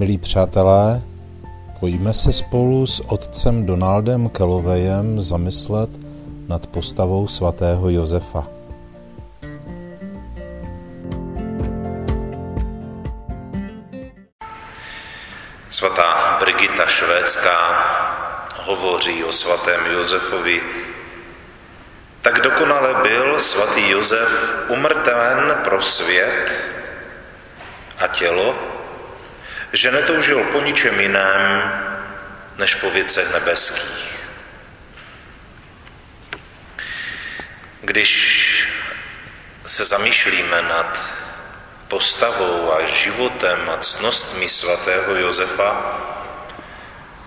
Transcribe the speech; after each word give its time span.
Milí 0.00 0.18
přátelé, 0.18 1.02
pojďme 1.80 2.14
se 2.14 2.32
spolu 2.32 2.86
s 2.86 3.00
otcem 3.06 3.66
Donaldem 3.66 4.28
Kelovejem 4.28 5.20
zamyslet 5.20 5.90
nad 6.48 6.66
postavou 6.66 7.28
svatého 7.28 7.90
Josefa. 7.90 8.46
Svatá 15.70 16.36
Brigita 16.40 16.86
Švédská 16.86 17.58
hovoří 18.64 19.24
o 19.24 19.32
svatém 19.32 19.80
Josefovi. 19.92 20.60
Tak 22.22 22.40
dokonale 22.40 22.94
byl 23.02 23.40
svatý 23.40 23.90
Josef 23.90 24.28
umrtven 24.68 25.54
pro 25.64 25.82
svět 25.82 26.72
a 27.98 28.06
tělo, 28.06 28.69
že 29.72 29.90
netoužil 29.90 30.44
po 30.44 30.60
ničem 30.60 31.00
jiném, 31.00 31.72
než 32.58 32.74
po 32.74 32.90
věcech 32.90 33.32
nebeských. 33.32 34.20
Když 37.80 38.10
se 39.66 39.84
zamýšlíme 39.84 40.62
nad 40.62 41.00
postavou 41.88 42.74
a 42.74 42.86
životem 42.86 43.70
a 43.70 43.76
cnostmi 43.76 44.48
svatého 44.48 45.16
Josefa, 45.16 45.98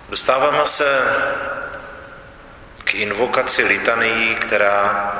dostáváme 0.08 0.66
se 0.66 1.02
k 2.84 2.94
invokaci 2.94 3.64
litanii, 3.64 4.34
která 4.34 5.12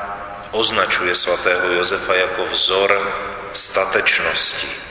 označuje 0.50 1.16
svatého 1.16 1.72
Josefa 1.72 2.14
jako 2.14 2.46
vzor 2.46 3.12
statečnosti. 3.52 4.83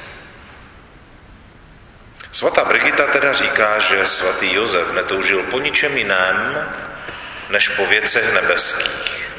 Svatá 2.33 2.65
Brigita 2.65 3.07
teda 3.07 3.33
říká, 3.33 3.79
že 3.79 4.07
svatý 4.07 4.53
Josef 4.53 4.91
netoužil 4.93 5.43
po 5.43 5.59
ničem 5.59 5.97
jiném, 5.97 6.67
než 7.49 7.69
po 7.69 7.85
věcech 7.85 8.33
nebeských. 8.33 9.29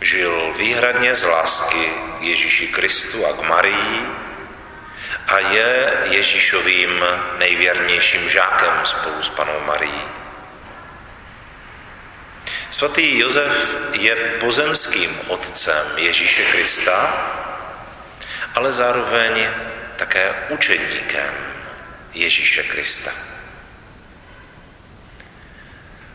Žil 0.00 0.52
výhradně 0.58 1.14
z 1.14 1.22
lásky 1.22 1.92
k 2.18 2.22
Ježíši 2.22 2.66
Kristu 2.66 3.26
a 3.26 3.32
k 3.32 3.48
Marii 3.48 4.06
a 5.26 5.38
je 5.38 5.92
Ježíšovým 6.04 7.04
nejvěrnějším 7.38 8.28
žákem 8.28 8.80
spolu 8.84 9.22
s 9.22 9.28
panou 9.28 9.60
Marií. 9.66 10.02
Svatý 12.70 13.18
Josef 13.18 13.76
je 13.92 14.16
pozemským 14.16 15.20
otcem 15.28 15.86
Ježíše 15.96 16.44
Krista, 16.44 17.26
ale 18.54 18.72
zároveň 18.72 19.48
také 19.96 20.34
učedníkem 20.48 21.34
Ježíše 22.14 22.62
Krista. 22.62 23.10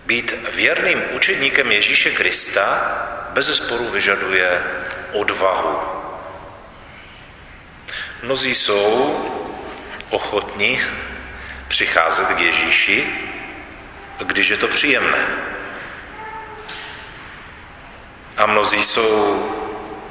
Být 0.06 0.34
věrným 0.54 1.02
učedníkem 1.12 1.72
Ježíše 1.72 2.12
Krista 2.12 2.82
bez 3.30 3.56
sporu 3.58 3.90
vyžaduje 3.90 4.64
odvahu. 5.12 5.80
Mnozí 8.24 8.56
jsou 8.56 9.18
ochotní 10.10 10.82
přicházet 11.68 12.28
k 12.28 12.40
Ježíši, 12.40 13.08
když 14.20 14.50
je 14.50 14.58
to 14.58 14.68
příjemné. 14.68 15.28
A 18.38 18.46
mnozí 18.46 18.84
jsou, 18.84 19.06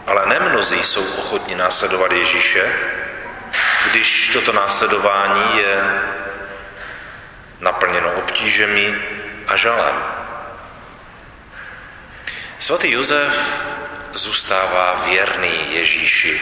ale 0.06 0.26
ne 0.26 0.40
mnozí 0.40 0.82
jsou 0.82 1.04
ochotní 1.18 1.54
následovat 1.54 2.12
Ježíše, 2.12 2.72
když 3.86 4.30
toto 4.32 4.52
následování 4.52 5.58
je 5.58 6.02
naplněno 7.60 8.12
obtížemi 8.12 8.94
a 9.46 9.56
žalem. 9.56 10.04
Svatý 12.58 12.90
Josef 12.90 13.32
zůstává 14.12 15.02
věrný 15.04 15.74
Ježíši 15.74 16.40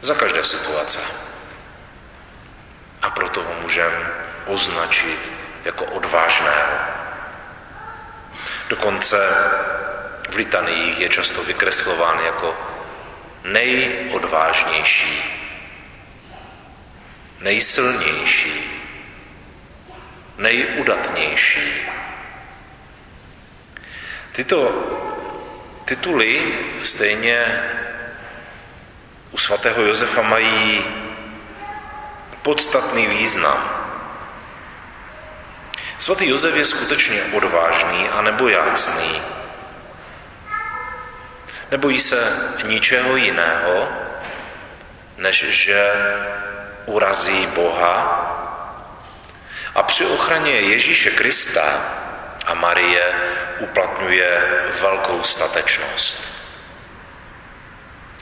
za 0.00 0.14
každé 0.14 0.44
situace. 0.44 0.98
A 3.02 3.10
proto 3.10 3.42
ho 3.42 3.54
můžeme 3.62 4.10
označit 4.46 5.32
jako 5.64 5.84
odvážného. 5.84 6.78
Dokonce 8.68 9.28
v 10.30 10.34
litaniích 10.34 11.00
je 11.00 11.08
často 11.08 11.42
vykreslován 11.42 12.20
jako 12.20 12.56
nejodvážnější 13.44 15.37
nejsilnější, 17.40 18.82
nejudatnější. 20.38 21.72
Tyto 24.32 24.72
tituly 25.84 26.54
stejně 26.82 27.62
u 29.30 29.38
svatého 29.38 29.82
Josefa 29.82 30.22
mají 30.22 30.84
podstatný 32.42 33.06
význam. 33.06 33.78
Svatý 35.98 36.28
Josef 36.28 36.56
je 36.56 36.64
skutečně 36.64 37.22
odvážný 37.22 38.08
a 38.08 38.22
nebojácný. 38.22 39.22
Nebojí 41.70 42.00
se 42.00 42.52
ničeho 42.64 43.16
jiného, 43.16 43.88
než 45.16 45.44
že 45.48 45.92
urazí 46.88 47.46
Boha 47.46 48.24
a 49.74 49.82
při 49.82 50.06
ochraně 50.06 50.52
Ježíše 50.52 51.10
Krista 51.10 51.64
a 52.46 52.54
Marie 52.54 53.14
uplatňuje 53.58 54.42
velkou 54.80 55.22
statečnost. 55.22 56.20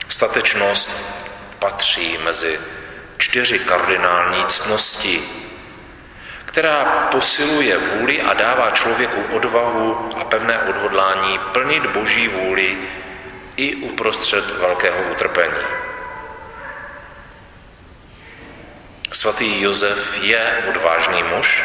Statečnost 0.09 0.91
patří 1.59 2.17
mezi 2.23 2.59
čtyři 3.17 3.59
kardinální 3.59 4.45
ctnosti, 4.45 5.23
která 6.45 7.07
posiluje 7.11 7.77
vůli 7.77 8.21
a 8.21 8.33
dává 8.33 8.71
člověku 8.71 9.35
odvahu 9.35 10.11
a 10.17 10.23
pevné 10.23 10.59
odhodlání 10.59 11.39
plnit 11.39 11.85
boží 11.85 12.27
vůli 12.27 12.77
i 13.57 13.75
uprostřed 13.75 14.51
velkého 14.51 15.01
utrpení. 15.11 15.53
Svatý 19.17 19.61
Josef 19.61 20.21
je 20.21 20.63
odvážný 20.69 21.23
muž 21.23 21.63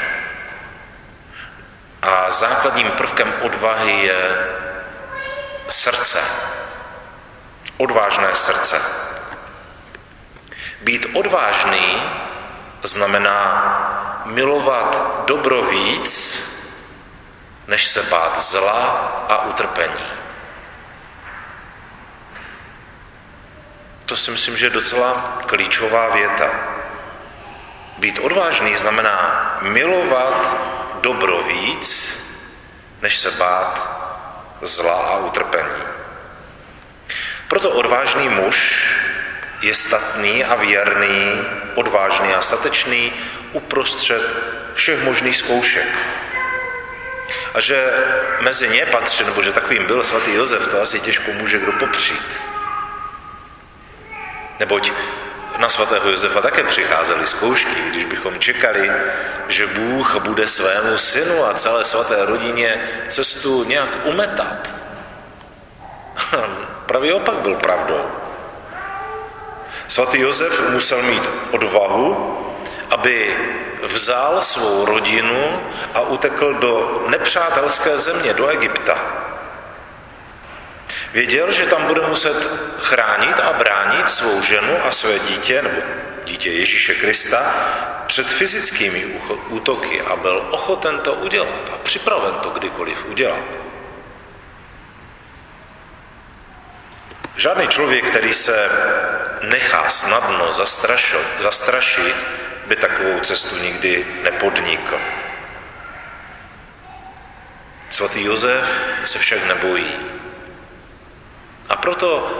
a 2.02 2.30
základním 2.30 2.90
prvkem 2.90 3.34
odvahy 3.40 3.92
je 3.92 4.48
srdce. 5.68 6.24
Odvážné 7.76 8.28
srdce. 8.34 8.82
Být 10.80 11.06
odvážný 11.12 12.02
znamená 12.82 14.22
milovat 14.24 15.22
dobro 15.26 15.62
víc, 15.62 16.12
než 17.66 17.86
se 17.86 18.02
bát 18.02 18.40
zla 18.40 18.80
a 19.28 19.42
utrpení. 19.44 20.06
To 24.06 24.16
si 24.16 24.30
myslím, 24.30 24.56
že 24.56 24.66
je 24.66 24.70
docela 24.70 25.38
klíčová 25.46 26.08
věta. 26.08 26.71
Být 28.02 28.18
odvážný 28.18 28.76
znamená 28.76 29.58
milovat 29.60 30.56
dobro 31.00 31.42
víc, 31.42 32.18
než 33.02 33.18
se 33.18 33.30
bát 33.30 33.90
zla 34.62 34.94
a 34.94 35.16
utrpení. 35.16 35.82
Proto 37.48 37.70
odvážný 37.70 38.28
muž 38.28 38.86
je 39.60 39.74
statný 39.74 40.44
a 40.44 40.54
věrný, 40.54 41.46
odvážný 41.74 42.34
a 42.34 42.42
statečný 42.42 43.12
uprostřed 43.52 44.22
všech 44.74 45.04
možných 45.04 45.36
zkoušek. 45.36 45.88
A 47.54 47.60
že 47.60 47.90
mezi 48.40 48.68
ně 48.68 48.86
patří, 48.86 49.24
nebo 49.24 49.42
že 49.42 49.52
takovým 49.52 49.86
byl 49.86 50.04
svatý 50.04 50.34
Josef, 50.34 50.68
to 50.68 50.82
asi 50.82 51.00
těžko 51.00 51.32
může 51.32 51.58
kdo 51.58 51.72
popřít. 51.72 52.46
Neboť 54.60 54.92
na 55.58 55.68
svatého 55.68 56.10
Josefa 56.10 56.40
také 56.40 56.62
přicházely 56.62 57.26
zkoušky, 57.26 57.80
když 57.90 58.04
bychom 58.04 58.38
čekali, 58.38 58.90
že 59.48 59.66
Bůh 59.66 60.16
bude 60.20 60.46
svému 60.46 60.98
synu 60.98 61.46
a 61.46 61.54
celé 61.54 61.84
svaté 61.84 62.24
rodině 62.26 62.80
cestu 63.08 63.64
nějak 63.64 63.88
umetat. 64.04 64.68
Pravý 66.86 67.12
opak 67.12 67.34
byl 67.34 67.54
pravdou. 67.54 68.10
Svatý 69.88 70.20
Josef 70.20 70.70
musel 70.70 71.02
mít 71.02 71.22
odvahu, 71.50 72.38
aby 72.90 73.36
vzal 73.82 74.42
svou 74.42 74.84
rodinu 74.84 75.60
a 75.94 76.00
utekl 76.00 76.54
do 76.54 77.04
nepřátelské 77.08 77.98
země, 77.98 78.34
do 78.34 78.48
Egypta. 78.48 79.21
Věděl, 81.12 81.52
že 81.52 81.66
tam 81.66 81.86
bude 81.86 82.00
muset 82.00 82.36
chránit 82.78 83.40
a 83.40 83.52
bránit 83.52 84.10
svou 84.10 84.42
ženu 84.42 84.84
a 84.84 84.92
své 84.92 85.18
dítě, 85.18 85.62
nebo 85.62 85.80
dítě 86.24 86.50
Ježíše 86.50 86.94
Krista, 86.94 87.54
před 88.06 88.26
fyzickými 88.26 89.04
útoky 89.48 90.00
a 90.00 90.16
byl 90.16 90.48
ochoten 90.50 90.98
to 90.98 91.14
udělat 91.14 91.70
a 91.74 91.78
připraven 91.82 92.34
to 92.34 92.50
kdykoliv 92.50 93.06
udělat. 93.08 93.44
Žádný 97.36 97.68
člověk, 97.68 98.04
který 98.04 98.34
se 98.34 98.68
nechá 99.42 99.90
snadno 99.90 100.52
zastrašit, 101.40 102.26
by 102.66 102.76
takovou 102.76 103.20
cestu 103.20 103.56
nikdy 103.56 104.06
nepodnikl. 104.22 105.00
Svatý 107.90 108.24
Josef 108.24 108.64
se 109.04 109.18
však 109.18 109.44
nebojí. 109.46 109.92
Proto 111.82 112.30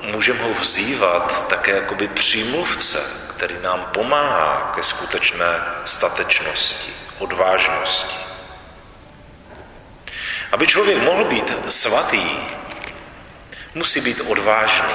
můžeme 0.00 0.42
ho 0.42 0.54
vzývat 0.54 1.48
také 1.48 1.70
jakoby 1.70 2.08
přímluvce, 2.08 2.98
který 3.36 3.54
nám 3.62 3.90
pomáhá 3.92 4.72
ke 4.76 4.82
skutečné 4.82 5.60
statečnosti, 5.84 6.92
odvážnosti. 7.18 8.16
Aby 10.52 10.66
člověk 10.66 11.02
mohl 11.02 11.24
být 11.24 11.52
svatý, 11.68 12.22
musí 13.74 14.00
být 14.00 14.20
odvážný. 14.20 14.94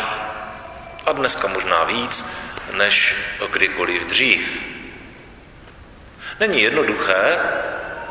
A 1.05 1.11
dneska 1.11 1.47
možná 1.47 1.83
víc, 1.83 2.37
než 2.71 3.15
kdykoliv 3.51 4.05
dřív. 4.05 4.63
Není 6.39 6.61
jednoduché 6.61 7.39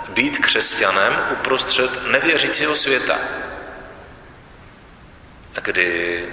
být 0.08 0.38
křesťanem 0.38 1.26
uprostřed 1.32 2.06
nevěřícího 2.06 2.76
světa, 2.76 3.18
kdy 5.60 6.24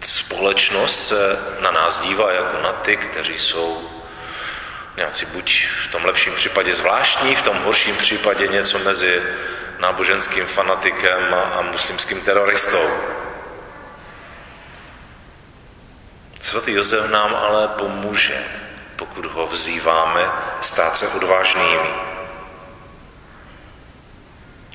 společnost 0.00 1.08
se 1.08 1.38
na 1.60 1.70
nás 1.70 2.00
dívá 2.00 2.32
jako 2.32 2.62
na 2.62 2.72
ty, 2.72 2.96
kteří 2.96 3.38
jsou 3.38 3.90
nějací 4.96 5.26
buď 5.26 5.66
v 5.84 5.88
tom 5.88 6.04
lepším 6.04 6.34
případě 6.34 6.74
zvláštní, 6.74 7.36
v 7.36 7.42
tom 7.42 7.56
horším 7.56 7.96
případě 7.96 8.46
něco 8.46 8.78
mezi 8.78 9.22
náboženským 9.78 10.46
fanatikem 10.46 11.34
a 11.34 11.62
muslimským 11.62 12.20
teroristou. 12.20 12.90
Svatý 16.42 16.72
Josef 16.72 17.10
nám 17.10 17.34
ale 17.34 17.68
pomůže, 17.68 18.44
pokud 18.96 19.24
ho 19.24 19.46
vzýváme 19.46 20.30
stát 20.62 20.96
se 20.96 21.08
odvážnými. 21.08 22.15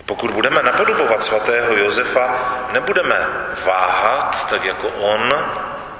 Pokud 0.06 0.32
budeme 0.32 0.64
napodobovat 0.64 1.24
svatého 1.24 1.78
Josefa, 1.78 2.36
nebudeme 2.72 3.28
váhat, 3.66 4.50
tak 4.50 4.66
jako 4.66 4.88
on, 4.88 5.34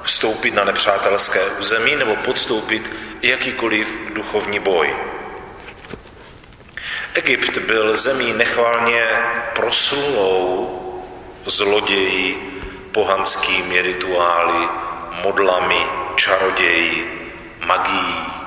vstoupit 0.04 0.54
na 0.54 0.64
nepřátelské 0.64 1.46
území 1.46 1.96
nebo 1.96 2.16
podstoupit 2.16 2.96
jakýkoliv 3.22 3.88
duchovní 4.14 4.60
boj. 4.60 4.96
Egypt 7.14 7.58
byl 7.58 7.96
zemí 7.96 8.34
nechvalně 8.34 9.08
proslulou 9.56 10.78
zloději, 11.46 12.48
pohanskými 12.92 13.82
rituály, 13.82 14.68
modlami, 15.24 15.86
čaroději, 16.16 17.18
magií. 17.66 18.41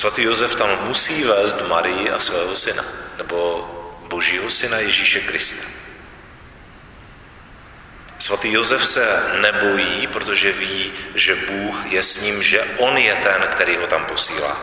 Svatý 0.00 0.22
Josef 0.22 0.56
tam 0.56 0.78
musí 0.84 1.24
vést 1.24 1.68
Marii 1.68 2.10
a 2.10 2.20
svého 2.20 2.56
syna, 2.56 2.84
nebo 3.18 3.68
božího 4.08 4.50
syna 4.50 4.78
Ježíše 4.78 5.20
Krista. 5.20 5.66
Svatý 8.18 8.52
Josef 8.52 8.86
se 8.86 9.32
nebojí, 9.40 10.06
protože 10.06 10.52
ví, 10.52 10.92
že 11.14 11.34
Bůh 11.34 11.92
je 11.92 12.02
s 12.02 12.22
ním, 12.22 12.42
že 12.42 12.64
on 12.78 12.96
je 12.96 13.14
ten, 13.14 13.48
který 13.50 13.76
ho 13.76 13.86
tam 13.86 14.04
posílá. 14.04 14.56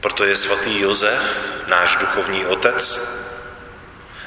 Proto 0.00 0.24
je 0.24 0.36
svatý 0.36 0.80
Josef, 0.80 1.22
náš 1.66 1.96
duchovní 1.96 2.46
otec, 2.46 3.08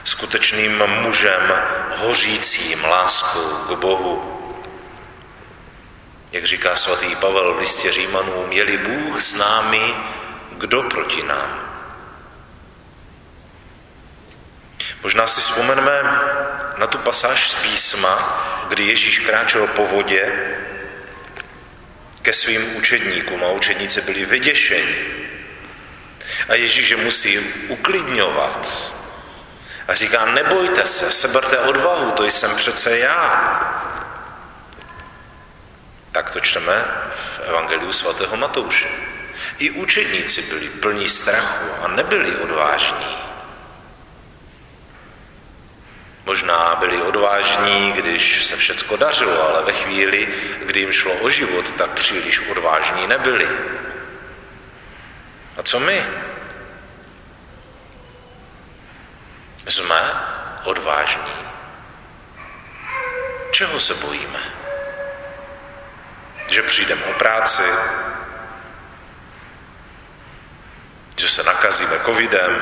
skutečným 0.03 0.87
mužem 0.87 1.53
hořícím 1.97 2.83
láskou 2.83 3.49
k 3.49 3.79
Bohu. 3.79 4.36
Jak 6.37 6.45
říká 6.45 6.75
svatý 6.75 7.15
Pavel 7.15 7.53
v 7.53 7.59
listě 7.59 7.91
Římanům, 7.91 8.51
je 8.51 8.77
Bůh 8.77 9.21
s 9.21 9.35
námi, 9.35 9.95
kdo 10.51 10.83
proti 10.83 11.23
nám? 11.23 11.79
Možná 15.03 15.27
si 15.27 15.41
vzpomeneme 15.41 16.01
na 16.77 16.87
tu 16.87 16.97
pasáž 16.97 17.51
z 17.51 17.55
písma, 17.55 18.43
kdy 18.69 18.83
Ježíš 18.83 19.19
kráčel 19.19 19.67
po 19.67 19.87
vodě 19.87 20.31
ke 22.21 22.33
svým 22.33 22.75
učedníkům 22.75 23.43
a 23.43 23.51
učedníci 23.51 24.01
byli 24.01 24.25
vyděšeni. 24.25 24.95
A 26.49 26.55
Ježíš 26.55 26.89
je 26.89 26.97
musí 26.97 27.39
uklidňovat, 27.67 28.91
a 29.87 29.95
říká, 29.95 30.25
nebojte 30.25 30.85
se, 30.85 31.11
seberte 31.11 31.59
odvahu, 31.59 32.11
to 32.11 32.23
jsem 32.25 32.55
přece 32.55 32.97
já. 32.97 33.76
Tak 36.17 36.33
to 36.33 36.39
čteme 36.41 36.85
v 37.13 37.39
Evangeliu 37.45 37.93
svatého 37.93 38.37
Matouše. 38.37 38.89
I 39.57 39.69
učedníci 39.71 40.41
byli 40.41 40.69
plní 40.69 41.09
strachu 41.09 41.65
a 41.81 41.87
nebyli 41.87 42.35
odvážní. 42.35 43.17
Možná 46.25 46.75
byli 46.75 47.01
odvážní, 47.01 47.91
když 47.91 48.45
se 48.45 48.57
všecko 48.57 48.97
dařilo, 48.97 49.49
ale 49.49 49.65
ve 49.65 49.73
chvíli, 49.73 50.27
kdy 50.65 50.79
jim 50.79 50.93
šlo 50.93 51.13
o 51.13 51.29
život, 51.29 51.71
tak 51.71 51.89
příliš 51.91 52.39
odvážní 52.49 53.07
nebyli. 53.07 53.47
A 55.57 55.63
co 55.63 55.79
my? 55.79 56.05
Jsme 59.67 60.11
odvážní. 60.63 61.33
Čeho 63.51 63.79
se 63.79 63.93
bojíme? 63.93 64.56
Že 66.47 66.61
přijdeme 66.61 67.03
o 67.03 67.13
práci, 67.13 67.63
že 71.17 71.29
se 71.29 71.43
nakazíme 71.43 71.99
covidem, 72.05 72.61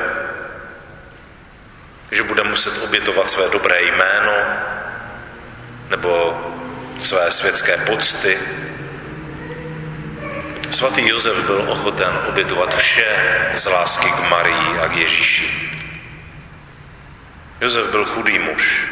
že 2.10 2.22
budeme 2.22 2.50
muset 2.50 2.82
obětovat 2.82 3.30
své 3.30 3.48
dobré 3.48 3.82
jméno 3.82 4.32
nebo 5.88 6.42
své 6.98 7.32
světské 7.32 7.76
pocty. 7.76 8.38
Svatý 10.70 11.08
Josef 11.08 11.36
byl 11.36 11.64
ochoten 11.68 12.18
obětovat 12.28 12.76
vše 12.76 13.16
z 13.54 13.66
lásky 13.66 14.10
k 14.10 14.30
Marii 14.30 14.78
a 14.78 14.88
k 14.88 14.96
Ježíši. 14.96 15.70
Josef 17.60 17.90
byl 17.90 18.04
chudý 18.04 18.38
muž. 18.38 18.82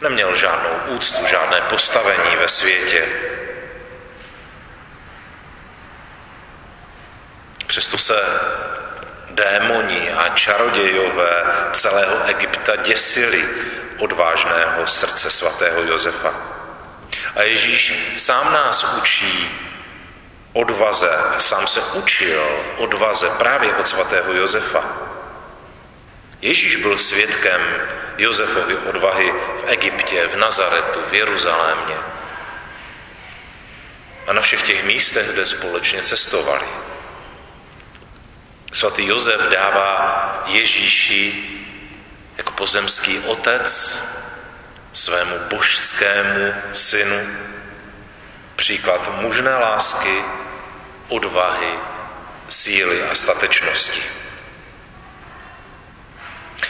Neměl 0.00 0.36
žádnou 0.36 0.70
úctu, 0.86 1.26
žádné 1.26 1.60
postavení 1.60 2.36
ve 2.36 2.48
světě. 2.48 3.29
Přesto 7.70 7.98
se 7.98 8.22
démoni 9.30 10.12
a 10.12 10.28
čarodějové 10.28 11.44
celého 11.72 12.24
Egypta 12.24 12.76
děsili 12.76 13.48
odvážného 13.98 14.86
srdce 14.86 15.30
svatého 15.30 15.82
Josefa. 15.82 16.34
A 17.36 17.42
Ježíš 17.42 17.94
sám 18.16 18.52
nás 18.52 18.96
učí 18.98 19.50
odvaze, 20.52 21.18
sám 21.38 21.66
se 21.66 21.80
učil 21.80 22.42
odvaze 22.76 23.30
právě 23.38 23.74
od 23.74 23.88
svatého 23.88 24.32
Josefa. 24.32 24.84
Ježíš 26.42 26.76
byl 26.76 26.98
svědkem 26.98 27.60
Josefovy 28.18 28.76
odvahy 28.76 29.32
v 29.32 29.64
Egyptě, 29.66 30.26
v 30.26 30.36
Nazaretu, 30.36 31.00
v 31.10 31.14
Jeruzalémě 31.14 31.96
a 34.26 34.32
na 34.32 34.40
všech 34.40 34.62
těch 34.62 34.84
místech, 34.84 35.32
kde 35.32 35.46
společně 35.46 36.02
cestovali. 36.02 36.89
Svatý 38.72 39.06
Josef 39.06 39.40
dává 39.40 40.42
Ježíši 40.46 41.44
jako 42.36 42.52
pozemský 42.52 43.18
otec 43.18 43.70
svému 44.92 45.38
božskému 45.50 46.54
synu 46.72 47.26
příklad 48.56 49.20
mužné 49.20 49.56
lásky, 49.56 50.24
odvahy, 51.08 51.74
síly 52.48 53.02
a 53.02 53.14
statečnosti. 53.14 54.02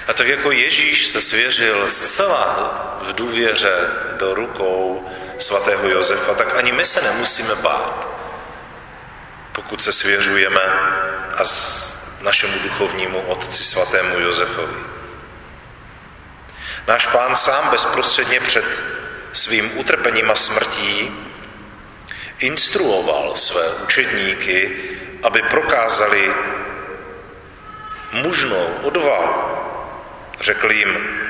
A 0.09 0.13
tak 0.13 0.27
jako 0.27 0.51
Ježíš 0.51 1.09
se 1.09 1.21
svěřil 1.21 1.89
zcela 1.89 2.71
v 3.03 3.13
důvěře 3.13 3.91
do 4.19 4.35
rukou 4.35 5.11
svatého 5.39 5.89
Josefa, 5.89 6.35
tak 6.35 6.55
ani 6.55 6.73
my 6.73 6.85
se 6.85 7.03
nemusíme 7.03 7.55
bát, 7.55 8.09
pokud 9.53 9.83
se 9.83 9.93
svěřujeme 9.93 10.61
a 11.41 11.45
našemu 12.21 12.59
duchovnímu 12.63 13.21
otci 13.21 13.65
svatému 13.65 14.19
Josefovi. 14.19 14.77
Náš 16.87 17.07
pán 17.07 17.37
sám 17.37 17.71
bezprostředně 17.71 18.41
před 18.41 18.65
svým 19.33 19.79
utrpením 19.79 20.31
a 20.31 20.35
smrtí 20.35 21.11
instruoval 22.39 23.37
své 23.37 23.69
učedníky, 23.69 24.77
aby 25.23 25.43
prokázali 25.43 26.35
mužnou 28.13 28.67
odvahu. 28.83 29.35
Řekl 30.41 30.73
jim, 30.73 31.21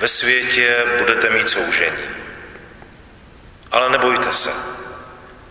ve 0.00 0.08
světě 0.08 0.84
budete 0.98 1.30
mít 1.30 1.48
soužení. 1.48 2.04
Ale 3.72 3.90
nebojte 3.90 4.32
se, 4.32 4.50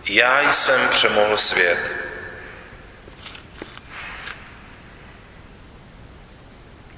já 0.06 0.52
jsem 0.52 0.88
přemohl 0.88 1.36
svět. 1.38 1.99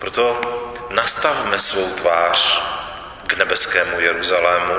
Proto 0.03 0.41
nastavme 0.91 1.59
svou 1.59 1.95
tvář 1.95 2.63
k 3.27 3.35
nebeskému 3.35 4.01
Jeruzalému 4.01 4.75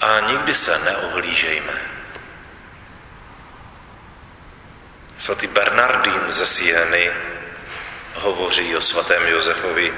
a 0.00 0.20
nikdy 0.20 0.54
se 0.54 0.78
neohlížejme. 0.78 1.72
Svatý 5.18 5.46
Bernardín 5.46 6.20
ze 6.26 6.46
Sieny 6.46 7.10
hovoří 8.14 8.76
o 8.76 8.80
svatém 8.80 9.26
Josefovi. 9.26 9.94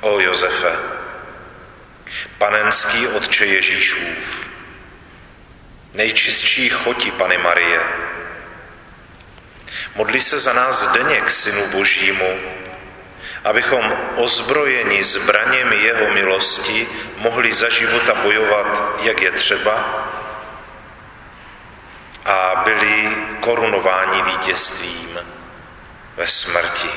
O 0.00 0.20
Josefe, 0.20 0.78
panenský 2.38 3.06
otče 3.06 3.46
Ježíšův, 3.46 4.46
nejčistší 5.94 6.68
choti 6.70 7.10
Pany 7.10 7.38
Marie, 7.38 8.07
modli 9.98 10.20
se 10.20 10.38
za 10.38 10.52
nás 10.52 10.92
denně 10.92 11.20
k 11.20 11.30
Synu 11.30 11.66
Božímu, 11.66 12.40
abychom 13.44 13.98
ozbrojeni 14.16 15.04
zbraněmi 15.04 15.76
jeho 15.76 16.10
milosti 16.14 16.88
mohli 17.16 17.52
za 17.52 17.68
života 17.68 18.14
bojovat, 18.14 18.66
jak 19.02 19.22
je 19.22 19.30
třeba, 19.30 20.04
a 22.24 22.62
byli 22.64 23.16
korunováni 23.40 24.22
vítězstvím 24.22 25.18
ve 26.16 26.28
smrti. 26.28 26.90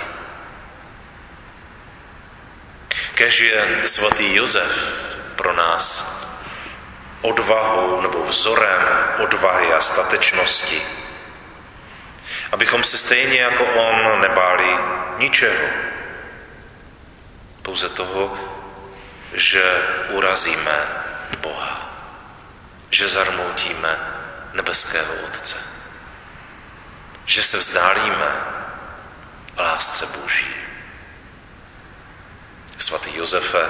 Kež 3.15 3.39
je 3.39 3.81
svatý 3.85 4.35
Josef 4.35 4.71
pro 5.35 5.53
nás 5.53 6.17
odvahou 7.21 8.01
nebo 8.01 8.25
vzorem 8.25 8.81
odvahy 9.17 9.73
a 9.73 9.81
statečnosti, 9.81 10.81
abychom 12.51 12.83
se 12.83 12.97
stejně 12.97 13.41
jako 13.41 13.65
on 13.65 14.21
nebáli 14.21 14.77
ničeho, 15.17 15.67
pouze 17.61 17.89
toho, 17.89 18.37
že 19.33 19.87
urazíme 20.09 20.85
Boha, 21.39 21.89
že 22.89 23.09
zarmoutíme 23.09 23.99
nebeského 24.53 25.13
Otce, 25.27 25.57
že 27.25 27.43
se 27.43 27.57
vzdálíme 27.57 28.31
lásce 29.57 30.05
Boží. 30.05 30.55
Svatý 32.77 33.17
Josefe, 33.17 33.69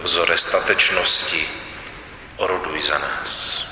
vzore 0.00 0.38
statečnosti, 0.38 1.48
oroduj 2.36 2.82
za 2.82 2.98
nás. 2.98 3.67